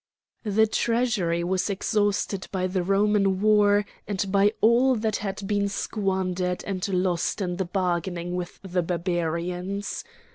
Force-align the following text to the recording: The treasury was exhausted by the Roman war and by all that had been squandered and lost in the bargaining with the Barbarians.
The 0.45 0.65
treasury 0.65 1.43
was 1.43 1.69
exhausted 1.69 2.47
by 2.51 2.65
the 2.65 2.81
Roman 2.81 3.39
war 3.39 3.85
and 4.07 4.31
by 4.31 4.51
all 4.59 4.95
that 4.95 5.17
had 5.17 5.45
been 5.45 5.69
squandered 5.69 6.63
and 6.65 6.87
lost 6.89 7.39
in 7.39 7.57
the 7.57 7.65
bargaining 7.65 8.35
with 8.35 8.57
the 8.63 8.81
Barbarians. 8.81 10.03